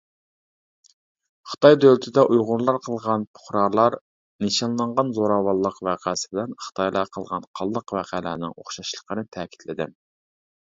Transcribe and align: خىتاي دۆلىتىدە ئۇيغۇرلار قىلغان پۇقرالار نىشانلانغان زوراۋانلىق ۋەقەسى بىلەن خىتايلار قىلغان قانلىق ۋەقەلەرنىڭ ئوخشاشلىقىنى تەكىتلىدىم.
خىتاي 1.49 1.75
دۆلىتىدە 1.83 2.23
ئۇيغۇرلار 2.35 2.79
قىلغان 2.87 3.25
پۇقرالار 3.39 3.97
نىشانلانغان 4.45 5.13
زوراۋانلىق 5.19 5.77
ۋەقەسى 5.89 6.33
بىلەن 6.33 6.57
خىتايلار 6.69 7.13
قىلغان 7.19 7.47
قانلىق 7.61 7.95
ۋەقەلەرنىڭ 7.99 8.57
ئوخشاشلىقىنى 8.63 9.27
تەكىتلىدىم. 9.39 9.95